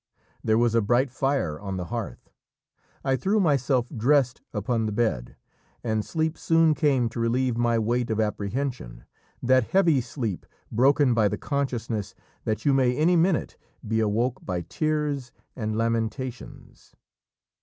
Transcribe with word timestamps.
There 0.43 0.57
was 0.57 0.73
a 0.73 0.81
bright 0.81 1.11
fire 1.11 1.59
on 1.59 1.77
the 1.77 1.85
hearth; 1.93 2.31
I 3.03 3.15
threw 3.15 3.39
myself 3.39 3.87
dressed 3.95 4.41
upon 4.51 4.87
the 4.87 4.91
bed, 4.91 5.35
and 5.83 6.03
sleep 6.03 6.39
soon 6.39 6.73
came 6.73 7.07
to 7.09 7.19
relieve 7.19 7.55
my 7.55 7.77
weight 7.77 8.09
of 8.09 8.19
apprehension 8.19 9.03
that 9.43 9.65
heavy 9.69 10.01
sleep 10.01 10.47
broken 10.71 11.13
by 11.13 11.27
the 11.27 11.37
consciousness 11.37 12.15
that 12.45 12.65
you 12.65 12.73
may 12.73 12.97
any 12.97 13.15
minute 13.15 13.57
be 13.87 13.99
awoke 13.99 14.43
by 14.43 14.61
tears 14.61 15.31
and 15.55 15.77
lamentations. 15.77 16.95